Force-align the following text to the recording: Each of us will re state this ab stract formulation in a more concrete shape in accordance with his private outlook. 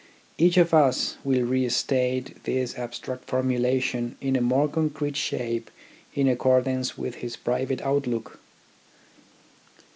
Each 0.39 0.57
of 0.57 0.73
us 0.73 1.17
will 1.23 1.43
re 1.43 1.69
state 1.69 2.43
this 2.45 2.75
ab 2.75 2.93
stract 2.93 3.21
formulation 3.27 4.17
in 4.19 4.35
a 4.35 4.41
more 4.41 4.67
concrete 4.67 5.15
shape 5.15 5.69
in 6.15 6.27
accordance 6.27 6.97
with 6.97 7.17
his 7.21 7.35
private 7.35 7.81
outlook. 7.81 8.39